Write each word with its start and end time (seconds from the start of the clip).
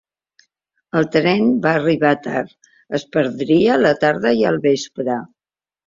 El 1.01 1.07
tren 1.15 1.51
va 1.67 1.75
arribar 1.81 2.15
tard; 2.29 2.57
es 3.01 3.07
perdria 3.19 3.79
la 3.87 3.95
tarda 4.05 4.37
i 4.43 4.47
el 4.55 4.63
vespre. 4.69 5.25